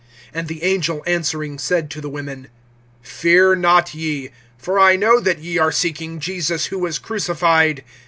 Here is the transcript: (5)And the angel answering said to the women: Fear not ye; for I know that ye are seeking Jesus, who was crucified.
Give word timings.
(5)And 0.33 0.47
the 0.47 0.63
angel 0.63 1.03
answering 1.05 1.59
said 1.59 1.91
to 1.91 2.01
the 2.01 2.09
women: 2.09 2.47
Fear 3.03 3.57
not 3.57 3.93
ye; 3.93 4.31
for 4.57 4.79
I 4.79 4.95
know 4.95 5.19
that 5.19 5.37
ye 5.37 5.59
are 5.59 5.71
seeking 5.71 6.19
Jesus, 6.19 6.65
who 6.65 6.79
was 6.79 6.97
crucified. 6.97 7.83